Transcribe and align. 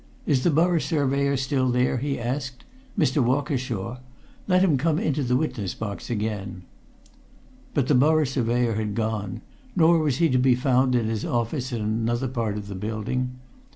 "Is 0.25 0.43
the 0.43 0.49
Borough 0.49 0.79
Surveyor 0.79 1.37
still 1.37 1.69
there?" 1.69 1.97
he 1.99 2.17
asked. 2.19 2.63
"Mr. 2.97 3.23
Walkershaw? 3.23 3.99
Let 4.47 4.63
him 4.63 4.75
come 4.79 4.97
into 4.97 5.21
the 5.21 5.35
witness 5.37 5.75
box 5.75 6.09
again." 6.09 6.63
But 7.75 7.87
the 7.87 7.93
Borough 7.93 8.23
Surveyor 8.23 8.73
had 8.73 8.95
gone 8.95 9.41
nor 9.75 9.99
was 9.99 10.17
he 10.17 10.27
to 10.29 10.39
be 10.39 10.55
found 10.55 10.95
in 10.95 11.05
his 11.05 11.23
office 11.23 11.71
in 11.71 11.81
another 11.81 12.27
part 12.27 12.57
of 12.57 12.67
the 12.67 12.73
building. 12.73 13.37